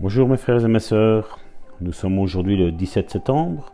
Bonjour 0.00 0.26
mes 0.30 0.38
frères 0.38 0.64
et 0.64 0.68
mes 0.68 0.80
sœurs, 0.80 1.38
nous 1.82 1.92
sommes 1.92 2.18
aujourd'hui 2.18 2.56
le 2.56 2.72
17 2.72 3.10
septembre, 3.10 3.70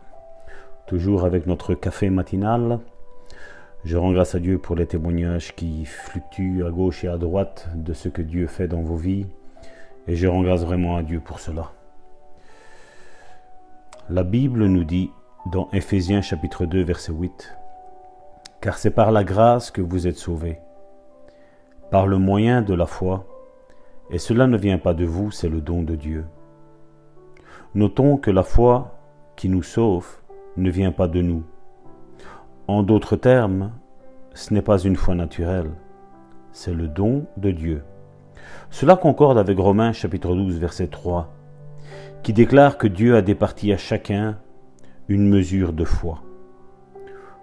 toujours 0.85 1.23
avec 1.23 1.47
notre 1.47 1.73
café 1.73 2.09
matinal. 2.09 2.79
Je 3.85 3.95
rends 3.95 4.11
grâce 4.11 4.35
à 4.35 4.39
Dieu 4.39 4.57
pour 4.57 4.75
les 4.75 4.85
témoignages 4.85 5.55
qui 5.55 5.85
fluctuent 5.85 6.65
à 6.65 6.69
gauche 6.69 7.05
et 7.05 7.07
à 7.07 7.17
droite 7.17 7.69
de 7.75 7.93
ce 7.93 8.09
que 8.09 8.21
Dieu 8.21 8.47
fait 8.47 8.67
dans 8.67 8.81
vos 8.81 8.97
vies, 8.97 9.25
et 10.05 10.17
je 10.17 10.27
rends 10.27 10.41
grâce 10.41 10.65
vraiment 10.65 10.97
à 10.97 11.01
Dieu 11.01 11.21
pour 11.21 11.39
cela. 11.39 11.71
La 14.09 14.25
Bible 14.25 14.65
nous 14.65 14.83
dit 14.83 15.09
dans 15.53 15.69
Éphésiens 15.71 16.21
chapitre 16.21 16.65
2 16.65 16.83
verset 16.83 17.13
8, 17.13 17.57
Car 18.59 18.77
c'est 18.77 18.91
par 18.91 19.13
la 19.13 19.23
grâce 19.23 19.71
que 19.71 19.79
vous 19.81 20.07
êtes 20.07 20.17
sauvés, 20.17 20.59
par 21.89 22.05
le 22.05 22.17
moyen 22.17 22.61
de 22.61 22.73
la 22.73 22.85
foi, 22.85 23.25
et 24.09 24.17
cela 24.17 24.47
ne 24.47 24.57
vient 24.57 24.77
pas 24.77 24.93
de 24.93 25.05
vous, 25.05 25.31
c'est 25.31 25.49
le 25.49 25.61
don 25.61 25.83
de 25.83 25.95
Dieu. 25.95 26.25
Notons 27.75 28.17
que 28.17 28.31
la 28.31 28.43
foi 28.43 28.95
qui 29.35 29.49
nous 29.49 29.63
sauve 29.63 30.07
ne 30.55 30.69
vient 30.69 30.91
pas 30.91 31.07
de 31.07 31.21
nous. 31.21 31.43
En 32.67 32.83
d'autres 32.83 33.15
termes, 33.15 33.71
ce 34.33 34.53
n'est 34.53 34.61
pas 34.61 34.79
une 34.79 34.95
foi 34.95 35.15
naturelle, 35.15 35.71
c'est 36.51 36.73
le 36.73 36.87
don 36.87 37.25
de 37.37 37.51
Dieu. 37.51 37.83
Cela 38.69 38.95
concorde 38.95 39.37
avec 39.37 39.57
Romains 39.57 39.93
chapitre 39.93 40.33
12 40.33 40.59
verset 40.59 40.87
3, 40.87 41.33
qui 42.23 42.33
déclare 42.33 42.77
que 42.77 42.87
Dieu 42.87 43.15
a 43.15 43.21
départi 43.21 43.71
à 43.71 43.77
chacun 43.77 44.37
une 45.07 45.27
mesure 45.27 45.73
de 45.73 45.85
foi. 45.85 46.21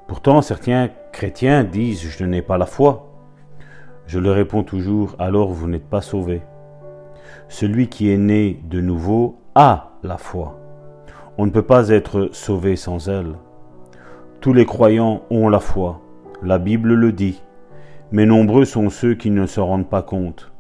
Pourtant, 0.07 0.43
certains 0.43 0.91
chrétiens 1.13 1.65
disent 1.65 2.03
Je 2.03 2.25
n'ai 2.25 2.43
pas 2.43 2.59
la 2.59 2.67
foi. 2.67 3.11
Je 4.07 4.19
leur 4.19 4.35
réponds 4.35 4.63
toujours 4.63 5.17
Alors 5.19 5.51
vous 5.51 5.69
n'êtes 5.69 5.89
pas 5.89 6.03
sauvés. 6.03 6.43
Celui 7.49 7.89
qui 7.89 8.11
est 8.11 8.19
né 8.19 8.61
de 8.65 8.81
nouveau 8.81 9.39
a 9.55 9.93
la 10.03 10.17
foi. 10.19 10.59
On 11.39 11.47
ne 11.47 11.51
peut 11.51 11.63
pas 11.63 11.89
être 11.89 12.31
sauvé 12.33 12.77
sans 12.77 13.09
elle. 13.09 13.35
Tous 14.41 14.53
les 14.53 14.67
croyants 14.67 15.23
ont 15.31 15.49
la 15.49 15.61
foi, 15.61 16.01
la 16.43 16.59
Bible 16.59 16.95
le 16.95 17.13
dit, 17.13 17.43
mais 18.13 18.27
nombreux 18.27 18.65
sont 18.65 18.91
ceux 18.91 19.15
qui 19.15 19.31
ne 19.31 19.47
se 19.47 19.61
rendent 19.61 19.89
pas 19.89 20.03
compte. 20.03 20.53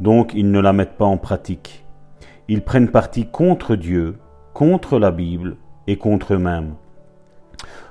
Donc 0.00 0.32
ils 0.34 0.50
ne 0.50 0.60
la 0.60 0.72
mettent 0.72 0.96
pas 0.96 1.04
en 1.04 1.18
pratique. 1.18 1.84
Ils 2.48 2.62
prennent 2.62 2.90
parti 2.90 3.26
contre 3.26 3.76
Dieu, 3.76 4.16
contre 4.54 4.98
la 4.98 5.10
Bible 5.10 5.56
et 5.86 5.96
contre 5.96 6.34
eux-mêmes, 6.34 6.74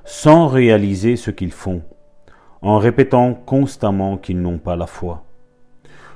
sans 0.04 0.48
réaliser 0.48 1.16
ce 1.16 1.32
qu'ils 1.32 1.52
font, 1.52 1.82
en 2.62 2.78
répétant 2.78 3.34
constamment 3.34 4.18
qu'ils 4.18 4.42
n'ont 4.42 4.58
pas 4.58 4.76
la 4.76 4.88
foi. 4.88 5.24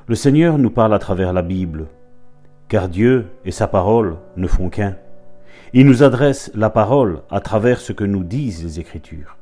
Le 0.08 0.16
Seigneur 0.16 0.58
nous 0.58 0.72
parle 0.72 0.94
à 0.94 1.00
travers 1.00 1.32
la 1.32 1.42
Bible, 1.42 1.86
car 2.74 2.90
Dieu 2.90 3.28
et 3.46 3.52
sa 3.52 3.68
parole 3.68 4.18
ne 4.36 4.48
font 4.48 4.68
qu'un. 4.68 4.98
Il 5.74 5.86
nous 5.86 6.02
adresse 6.02 6.50
la 6.56 6.72
parole 6.72 7.22
à 7.30 7.40
travers 7.40 7.80
ce 7.80 7.94
que 7.94 8.04
nous 8.04 8.24
disent 8.24 8.64
les 8.64 8.80
Écritures. 8.80 9.38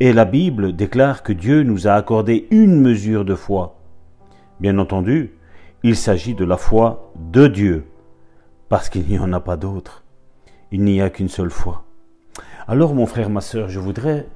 Et 0.00 0.14
la 0.14 0.24
Bible 0.24 0.74
déclare 0.74 1.22
que 1.22 1.34
Dieu 1.34 1.64
nous 1.64 1.86
a 1.86 1.92
accordé 1.92 2.46
une 2.50 2.80
mesure 2.80 3.26
de 3.26 3.34
foi. 3.34 3.76
Bien 4.58 4.78
entendu, 4.78 5.34
il 5.82 5.96
s'agit 5.96 6.34
de 6.34 6.46
la 6.46 6.56
foi 6.56 7.12
de 7.30 7.46
Dieu, 7.46 7.84
parce 8.70 8.88
qu'il 8.88 9.06
n'y 9.06 9.18
en 9.18 9.34
a 9.34 9.40
pas 9.40 9.58
d'autre. 9.58 10.02
Il 10.72 10.82
n'y 10.82 11.02
a 11.02 11.10
qu'une 11.10 11.28
seule 11.28 11.50
foi. 11.50 11.84
Alors 12.66 12.94
mon 12.94 13.04
frère, 13.04 13.28
ma 13.28 13.42
sœur, 13.42 13.68
je 13.68 13.80
voudrais 13.80 14.28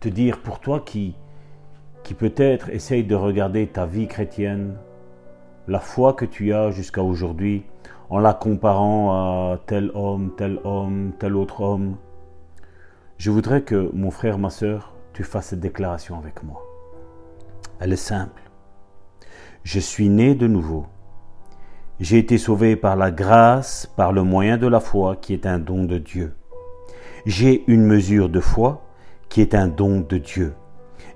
te 0.00 0.08
dire 0.08 0.38
pour 0.38 0.60
toi 0.60 0.80
qui, 0.80 1.14
qui 2.04 2.14
peut-être 2.14 2.70
essaye 2.70 3.04
de 3.04 3.14
regarder 3.14 3.66
ta 3.66 3.84
vie 3.84 4.08
chrétienne 4.08 4.78
la 5.66 5.80
foi 5.80 6.12
que 6.12 6.24
tu 6.24 6.52
as 6.52 6.70
jusqu'à 6.70 7.02
aujourd'hui 7.02 7.64
en 8.10 8.18
la 8.18 8.34
comparant 8.34 9.12
à 9.12 9.58
tel 9.66 9.90
homme, 9.94 10.32
tel 10.36 10.58
homme, 10.64 11.12
tel 11.18 11.36
autre 11.36 11.62
homme. 11.62 11.96
Je 13.16 13.30
voudrais 13.30 13.62
que 13.62 13.90
mon 13.94 14.10
frère, 14.10 14.38
ma 14.38 14.50
soeur, 14.50 14.92
tu 15.14 15.24
fasses 15.24 15.48
cette 15.48 15.60
déclaration 15.60 16.18
avec 16.18 16.42
moi. 16.42 16.62
Elle 17.80 17.92
est 17.92 17.96
simple. 17.96 18.42
Je 19.62 19.80
suis 19.80 20.10
né 20.10 20.34
de 20.34 20.46
nouveau. 20.46 20.86
J'ai 21.98 22.18
été 22.18 22.36
sauvé 22.36 22.76
par 22.76 22.96
la 22.96 23.10
grâce, 23.10 23.86
par 23.96 24.12
le 24.12 24.22
moyen 24.22 24.58
de 24.58 24.66
la 24.66 24.80
foi 24.80 25.16
qui 25.16 25.32
est 25.32 25.46
un 25.46 25.58
don 25.58 25.84
de 25.84 25.96
Dieu. 25.96 26.34
J'ai 27.24 27.64
une 27.68 27.86
mesure 27.86 28.28
de 28.28 28.40
foi 28.40 28.84
qui 29.30 29.40
est 29.40 29.54
un 29.54 29.68
don 29.68 30.00
de 30.00 30.18
Dieu. 30.18 30.54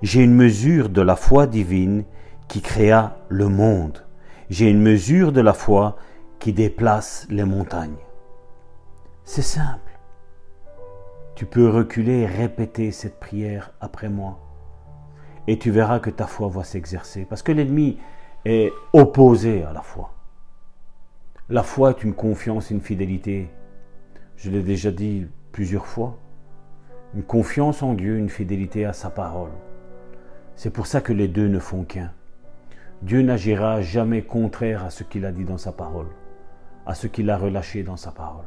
J'ai 0.01 0.23
une 0.23 0.33
mesure 0.33 0.89
de 0.89 1.01
la 1.01 1.15
foi 1.15 1.45
divine 1.45 2.03
qui 2.47 2.61
créa 2.61 3.17
le 3.27 3.47
monde 3.47 4.05
j'ai 4.49 4.69
une 4.69 4.81
mesure 4.81 5.31
de 5.31 5.41
la 5.41 5.53
foi 5.53 5.95
qui 6.39 6.53
déplace 6.53 7.27
les 7.29 7.43
montagnes. 7.43 7.97
C'est 9.23 9.43
simple. 9.43 9.99
Tu 11.35 11.45
peux 11.45 11.69
reculer 11.69 12.21
et 12.21 12.25
répéter 12.25 12.91
cette 12.91 13.19
prière 13.19 13.71
après 13.79 14.09
moi. 14.09 14.39
Et 15.47 15.59
tu 15.59 15.71
verras 15.71 15.99
que 15.99 16.09
ta 16.09 16.25
foi 16.25 16.47
va 16.47 16.63
s'exercer. 16.63 17.25
Parce 17.25 17.43
que 17.43 17.51
l'ennemi 17.51 17.99
est 18.45 18.71
opposé 18.93 19.63
à 19.63 19.71
la 19.71 19.81
foi. 19.81 20.13
La 21.49 21.63
foi 21.63 21.91
est 21.91 22.03
une 22.03 22.13
confiance, 22.13 22.71
une 22.71 22.81
fidélité. 22.81 23.49
Je 24.35 24.49
l'ai 24.49 24.63
déjà 24.63 24.91
dit 24.91 25.27
plusieurs 25.51 25.85
fois. 25.85 26.17
Une 27.15 27.23
confiance 27.23 27.83
en 27.83 27.93
Dieu, 27.93 28.17
une 28.17 28.29
fidélité 28.29 28.85
à 28.85 28.93
sa 28.93 29.09
parole. 29.09 29.51
C'est 30.55 30.69
pour 30.71 30.87
ça 30.87 31.01
que 31.01 31.13
les 31.13 31.27
deux 31.27 31.47
ne 31.47 31.59
font 31.59 31.83
qu'un. 31.83 32.11
Dieu 33.01 33.21
n'agira 33.21 33.81
jamais 33.81 34.23
contraire 34.23 34.83
à 34.83 34.89
ce 34.89 35.03
qu'il 35.03 35.25
a 35.25 35.31
dit 35.31 35.45
dans 35.45 35.57
sa 35.57 35.71
parole, 35.71 36.09
à 36.85 36.95
ce 36.95 37.07
qu'il 37.07 37.29
a 37.29 37.37
relâché 37.37 37.83
dans 37.83 37.95
sa 37.95 38.11
parole. 38.11 38.45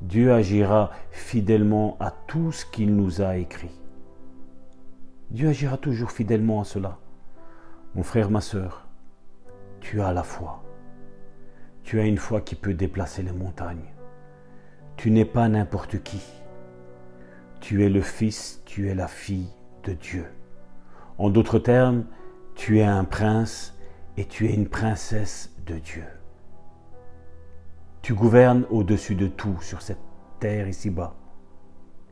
Dieu 0.00 0.32
agira 0.32 0.90
fidèlement 1.10 1.96
à 1.98 2.12
tout 2.26 2.52
ce 2.52 2.64
qu'il 2.64 2.94
nous 2.94 3.20
a 3.20 3.36
écrit. 3.36 3.80
Dieu 5.30 5.48
agira 5.48 5.76
toujours 5.76 6.10
fidèlement 6.10 6.60
à 6.60 6.64
cela. 6.64 6.98
Mon 7.94 8.02
frère, 8.02 8.30
ma 8.30 8.40
soeur, 8.40 8.86
tu 9.80 10.00
as 10.00 10.12
la 10.12 10.22
foi. 10.22 10.62
Tu 11.82 11.98
as 11.98 12.04
une 12.04 12.18
foi 12.18 12.40
qui 12.40 12.54
peut 12.54 12.74
déplacer 12.74 13.22
les 13.22 13.32
montagnes. 13.32 13.92
Tu 14.96 15.10
n'es 15.10 15.24
pas 15.24 15.48
n'importe 15.48 16.02
qui. 16.02 16.22
Tu 17.60 17.84
es 17.84 17.88
le 17.88 18.02
fils, 18.02 18.62
tu 18.66 18.88
es 18.88 18.94
la 18.94 19.08
fille 19.08 19.50
de 19.84 19.94
Dieu. 19.94 20.26
En 21.18 21.30
d'autres 21.30 21.58
termes, 21.58 22.04
tu 22.54 22.78
es 22.78 22.84
un 22.84 23.04
prince 23.04 23.76
et 24.16 24.24
tu 24.24 24.46
es 24.46 24.54
une 24.54 24.68
princesse 24.68 25.54
de 25.66 25.74
Dieu. 25.74 26.04
Tu 28.02 28.14
gouvernes 28.14 28.64
au-dessus 28.70 29.14
de 29.14 29.26
tout 29.26 29.56
sur 29.60 29.80
cette 29.80 30.00
terre 30.40 30.68
ici-bas. 30.68 31.14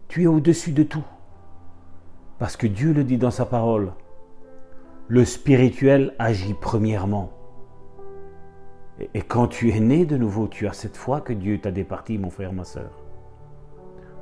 Tu 0.08 0.22
es 0.22 0.26
au-dessus 0.26 0.72
de 0.72 0.82
tout. 0.82 1.04
Parce 2.38 2.56
que 2.56 2.66
Dieu 2.66 2.92
le 2.92 3.04
dit 3.04 3.18
dans 3.18 3.30
sa 3.30 3.44
parole. 3.44 3.92
Le 5.08 5.24
spirituel 5.24 6.14
agit 6.18 6.54
premièrement. 6.54 7.32
Et 9.14 9.22
quand 9.22 9.48
tu 9.48 9.70
es 9.70 9.80
né 9.80 10.04
de 10.04 10.16
nouveau, 10.16 10.46
tu 10.46 10.68
as 10.68 10.72
cette 10.72 10.96
foi 10.96 11.20
que 11.20 11.32
Dieu 11.32 11.60
t'a 11.60 11.70
départi, 11.70 12.18
mon 12.18 12.30
frère, 12.30 12.52
ma 12.52 12.64
soeur. 12.64 12.90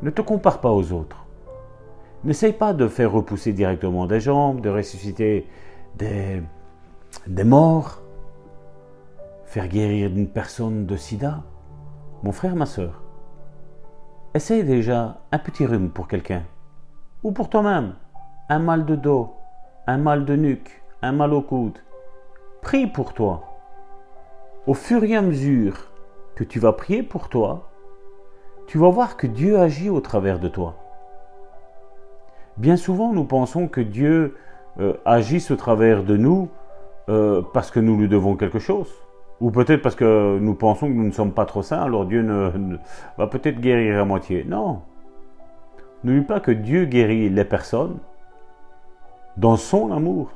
Ne 0.02 0.10
te 0.10 0.22
compare 0.22 0.60
pas 0.60 0.70
aux 0.70 0.92
autres. 0.92 1.26
N'essaye 2.24 2.52
pas 2.52 2.72
de 2.72 2.88
faire 2.88 3.12
repousser 3.12 3.52
directement 3.52 4.06
des 4.06 4.20
jambes, 4.20 4.60
de 4.60 4.70
ressusciter 4.70 5.46
des, 5.96 6.42
morts, 7.44 8.02
faire 9.46 9.68
guérir 9.68 10.10
une 10.10 10.28
personne 10.28 10.86
de 10.86 10.96
sida. 10.96 11.42
Mon 12.22 12.32
frère, 12.32 12.56
ma 12.56 12.66
soeur, 12.66 13.02
essaye 14.34 14.64
déjà 14.64 15.18
un 15.32 15.38
petit 15.38 15.66
rhume 15.66 15.90
pour 15.90 16.08
quelqu'un, 16.08 16.42
ou 17.22 17.32
pour 17.32 17.48
toi-même, 17.48 17.94
un 18.48 18.58
mal 18.58 18.84
de 18.84 18.96
dos, 18.96 19.34
un 19.86 19.98
mal 19.98 20.24
de 20.24 20.36
nuque, 20.36 20.82
un 21.02 21.12
mal 21.12 21.32
au 21.32 21.42
coude. 21.42 21.78
Prie 22.62 22.86
pour 22.86 23.14
toi. 23.14 23.44
Au 24.66 24.74
fur 24.74 25.04
et 25.04 25.16
à 25.16 25.22
mesure 25.22 25.90
que 26.34 26.44
tu 26.44 26.58
vas 26.58 26.72
prier 26.72 27.02
pour 27.02 27.28
toi, 27.28 27.70
tu 28.66 28.78
vas 28.78 28.90
voir 28.90 29.16
que 29.16 29.26
Dieu 29.26 29.58
agit 29.58 29.88
au 29.88 30.00
travers 30.00 30.38
de 30.38 30.48
toi. 30.48 30.76
Bien 32.58 32.76
souvent, 32.76 33.12
nous 33.12 33.24
pensons 33.24 33.68
que 33.68 33.80
Dieu 33.80 34.36
euh, 34.80 34.94
agisse 35.04 35.50
au 35.50 35.56
travers 35.56 36.04
de 36.04 36.16
nous 36.16 36.48
euh, 37.08 37.42
parce 37.52 37.70
que 37.70 37.80
nous 37.80 37.96
lui 37.96 38.08
devons 38.08 38.36
quelque 38.36 38.58
chose. 38.58 38.88
Ou 39.40 39.50
peut-être 39.50 39.82
parce 39.82 39.94
que 39.94 40.38
nous 40.40 40.54
pensons 40.54 40.86
que 40.88 40.92
nous 40.92 41.06
ne 41.06 41.12
sommes 41.12 41.32
pas 41.32 41.46
trop 41.46 41.62
saints, 41.62 41.82
alors 41.82 42.06
Dieu 42.06 42.22
ne, 42.22 42.76
va 43.16 43.26
peut-être 43.28 43.60
guérir 43.60 44.00
à 44.00 44.04
moitié. 44.04 44.44
Non. 44.44 44.82
N'oublie 46.04 46.22
pas 46.22 46.40
que 46.40 46.50
Dieu 46.50 46.84
guérit 46.84 47.28
les 47.28 47.44
personnes 47.44 47.98
dans 49.36 49.56
son 49.56 49.92
amour. 49.92 50.30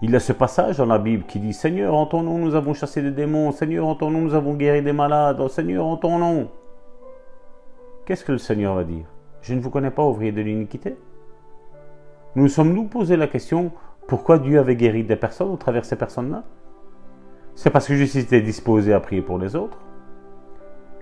Il 0.00 0.10
y 0.10 0.16
a 0.16 0.20
ce 0.20 0.32
passage 0.32 0.76
dans 0.76 0.86
la 0.86 0.98
Bible 0.98 1.24
qui 1.24 1.38
dit 1.38 1.52
Seigneur, 1.52 1.94
en 1.94 2.06
ton 2.06 2.22
nom 2.22 2.38
nous 2.38 2.54
avons 2.54 2.72
chassé 2.72 3.02
des 3.02 3.10
démons, 3.10 3.50
Seigneur, 3.52 3.86
en 3.86 3.94
ton 3.94 4.10
nom 4.10 4.20
nous 4.20 4.34
avons 4.34 4.54
guéri 4.54 4.82
des 4.82 4.92
malades, 4.92 5.38
oh, 5.40 5.48
Seigneur, 5.48 5.86
en 5.86 5.96
ton 5.96 6.18
nom. 6.18 6.48
Qu'est-ce 8.04 8.24
que 8.24 8.32
le 8.32 8.38
Seigneur 8.38 8.74
va 8.74 8.84
dire? 8.84 9.04
Je 9.42 9.54
ne 9.54 9.60
vous 9.60 9.70
connais 9.70 9.90
pas, 9.90 10.04
ouvrier 10.04 10.32
de 10.32 10.40
l'iniquité 10.40 10.96
nous 12.34 12.48
sommes-nous 12.48 12.84
posé 12.84 13.16
la 13.16 13.26
question 13.26 13.72
pourquoi 14.08 14.38
Dieu 14.38 14.58
avait 14.58 14.76
guéri 14.76 15.04
des 15.04 15.16
personnes 15.16 15.50
au 15.50 15.56
travers 15.56 15.82
de 15.82 15.86
ces 15.86 15.96
personnes-là? 15.96 16.42
C'est 17.54 17.70
parce 17.70 17.86
que 17.86 17.94
je 17.94 18.04
suis 18.04 18.24
disposé 18.42 18.94
à 18.94 19.00
prier 19.00 19.20
pour 19.20 19.38
les 19.38 19.54
autres. 19.54 19.78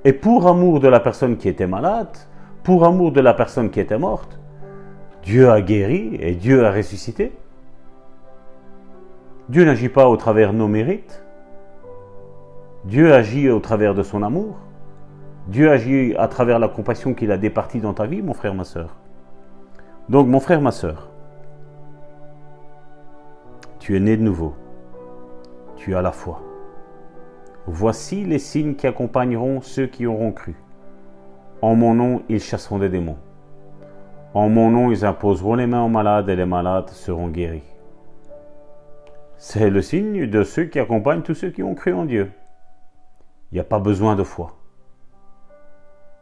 Et 0.04 0.12
pour 0.12 0.46
amour 0.48 0.80
de 0.80 0.88
la 0.88 0.98
personne 0.98 1.36
qui 1.36 1.48
était 1.48 1.66
malade, 1.68 2.16
pour 2.64 2.84
amour 2.84 3.12
de 3.12 3.20
la 3.20 3.32
personne 3.32 3.70
qui 3.70 3.78
était 3.78 3.98
morte, 3.98 4.40
Dieu 5.22 5.50
a 5.50 5.60
guéri 5.60 6.16
et 6.20 6.34
Dieu 6.34 6.64
a 6.64 6.72
ressuscité. 6.72 7.32
Dieu 9.48 9.64
n'agit 9.64 9.88
pas 9.88 10.08
au 10.08 10.16
travers 10.16 10.52
de 10.52 10.58
nos 10.58 10.68
mérites. 10.68 11.22
Dieu 12.84 13.12
agit 13.12 13.50
au 13.50 13.60
travers 13.60 13.94
de 13.94 14.02
son 14.02 14.22
amour. 14.22 14.56
Dieu 15.46 15.70
agit 15.70 16.16
à 16.16 16.26
travers 16.26 16.58
la 16.58 16.68
compassion 16.68 17.14
qu'il 17.14 17.30
a 17.30 17.38
départie 17.38 17.78
dans 17.78 17.94
ta 17.94 18.06
vie, 18.06 18.22
mon 18.22 18.34
frère, 18.34 18.54
ma 18.54 18.64
soeur. 18.64 18.96
Donc, 20.08 20.26
mon 20.26 20.40
frère, 20.40 20.60
ma 20.60 20.72
soeur, 20.72 21.08
tu 23.86 23.94
es 23.94 24.00
né 24.00 24.16
de 24.16 24.22
nouveau. 24.22 24.56
Tu 25.76 25.94
as 25.94 26.02
la 26.02 26.10
foi. 26.10 26.42
Voici 27.68 28.24
les 28.24 28.40
signes 28.40 28.74
qui 28.74 28.88
accompagneront 28.88 29.60
ceux 29.60 29.86
qui 29.86 30.06
auront 30.06 30.32
cru. 30.32 30.56
En 31.62 31.76
mon 31.76 31.94
nom, 31.94 32.24
ils 32.28 32.40
chasseront 32.40 32.80
des 32.80 32.88
démons. 32.88 33.18
En 34.34 34.48
mon 34.48 34.72
nom, 34.72 34.90
ils 34.90 35.04
imposeront 35.04 35.54
les 35.54 35.68
mains 35.68 35.84
aux 35.84 35.88
malades 35.88 36.28
et 36.28 36.34
les 36.34 36.46
malades 36.46 36.88
seront 36.88 37.28
guéris. 37.28 37.62
C'est 39.36 39.70
le 39.70 39.82
signe 39.82 40.26
de 40.26 40.42
ceux 40.42 40.64
qui 40.64 40.80
accompagnent 40.80 41.22
tous 41.22 41.36
ceux 41.36 41.50
qui 41.50 41.62
ont 41.62 41.76
cru 41.76 41.92
en 41.92 42.06
Dieu. 42.06 42.32
Il 43.52 43.54
n'y 43.54 43.60
a 43.60 43.64
pas 43.64 43.78
besoin 43.78 44.16
de 44.16 44.24
foi. 44.24 44.56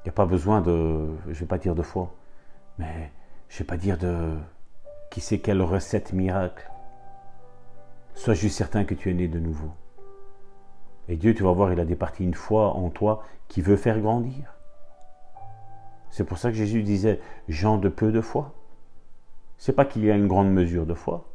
Il 0.01 0.09
n'y 0.09 0.11
a 0.11 0.13
pas 0.13 0.27
besoin 0.27 0.61
de, 0.61 1.07
je 1.25 1.31
ne 1.31 1.35
vais 1.35 1.47
pas 1.47 1.57
dire 1.57 1.75
de 1.75 1.81
foi, 1.81 2.15
mais 2.77 3.11
je 3.49 3.55
ne 3.55 3.59
vais 3.61 3.65
pas 3.65 3.79
dire 3.79 3.97
de 3.97 4.35
qui 5.11 5.23
sait 5.23 5.39
quelle 5.39 5.63
recette 5.63 6.13
miracle. 6.13 6.71
Sois 8.15 8.35
juste 8.35 8.57
certain 8.57 8.85
que 8.85 8.95
tu 8.95 9.11
es 9.11 9.15
né 9.15 9.29
de 9.29 9.39
nouveau? 9.39 9.71
Et 11.09 11.17
Dieu, 11.17 11.35
tu 11.35 11.43
vas 11.43 11.53
voir, 11.53 11.73
il 11.73 11.81
a 11.81 11.85
départi 11.85 12.25
une 12.25 12.35
foi 12.35 12.75
en 12.75 12.89
toi 12.91 13.23
qui 13.49 13.61
veut 13.61 13.77
faire 13.77 14.01
grandir. 14.01 14.55
C'est 16.11 16.25
pour 16.25 16.39
ça 16.39 16.51
que 16.51 16.57
Jésus 16.57 16.83
disait 16.83 17.21
gens 17.49 17.77
de 17.77 17.89
peu 17.89 18.13
de 18.13 18.21
foi. 18.21 18.55
C'est 19.59 19.73
pas 19.73 19.85
qu'il 19.85 20.05
y 20.05 20.11
a 20.11 20.15
une 20.15 20.29
grande 20.29 20.53
mesure 20.53 20.87
de 20.87 20.95
foi. 20.95 21.29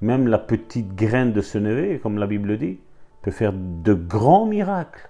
Même 0.00 0.26
la 0.26 0.38
petite 0.38 0.94
graine 0.94 1.32
de 1.32 1.40
ce 1.40 1.96
comme 1.98 2.18
la 2.18 2.26
Bible 2.26 2.58
dit, 2.58 2.80
peut 3.22 3.30
faire 3.30 3.52
de 3.54 3.94
grands 3.94 4.46
miracles. 4.46 5.08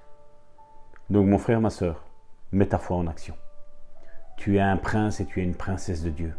Donc 1.11 1.27
mon 1.27 1.39
frère, 1.39 1.61
ma 1.61 1.71
soeur, 1.71 2.05
mets 2.53 2.67
ta 2.67 2.79
foi 2.79 2.97
en 2.97 3.07
action. 3.07 3.35
Tu 4.37 4.57
es 4.57 4.61
un 4.61 4.77
prince 4.77 5.21
et 5.21 5.27
tu 5.27 5.41
es 5.41 5.45
une 5.45 5.55
princesse 5.55 6.03
de 6.03 6.11
Dieu. 6.11 6.35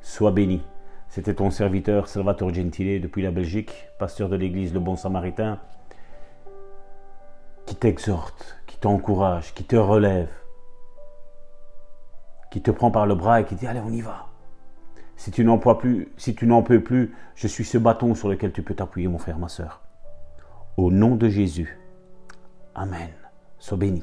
Sois 0.00 0.32
béni. 0.32 0.62
C'était 1.08 1.34
ton 1.34 1.50
serviteur 1.50 2.08
Salvatore 2.08 2.52
Gentile 2.52 3.00
depuis 3.00 3.22
la 3.22 3.30
Belgique, 3.30 3.88
pasteur 3.98 4.28
de 4.28 4.36
l'église 4.36 4.74
Le 4.74 4.80
Bon 4.80 4.96
Samaritain, 4.96 5.58
qui 7.64 7.76
t'exhorte, 7.76 8.58
qui 8.66 8.76
t'encourage, 8.78 9.54
qui 9.54 9.64
te 9.64 9.76
relève, 9.76 10.28
qui 12.50 12.60
te 12.62 12.70
prend 12.70 12.90
par 12.90 13.06
le 13.06 13.14
bras 13.14 13.40
et 13.40 13.44
qui 13.44 13.54
dit 13.54 13.66
allez 13.66 13.80
on 13.80 13.90
y 13.90 14.00
va. 14.00 14.26
Si 15.16 15.30
tu 15.30 15.44
n'en 15.44 15.58
peux 15.58 15.76
plus, 15.76 16.12
si 16.16 16.34
tu 16.34 16.46
n'en 16.46 16.62
peux 16.62 16.82
plus, 16.82 17.14
je 17.34 17.48
suis 17.48 17.64
ce 17.64 17.78
bâton 17.78 18.14
sur 18.14 18.28
lequel 18.28 18.52
tu 18.52 18.62
peux 18.62 18.74
t'appuyer 18.74 19.08
mon 19.08 19.18
frère, 19.18 19.38
ma 19.38 19.48
soeur. 19.48 19.80
Au 20.76 20.90
nom 20.90 21.16
de 21.16 21.28
Jésus. 21.28 21.78
Amen. 22.74 23.08
Sois 23.58 23.78
béni. 23.78 24.02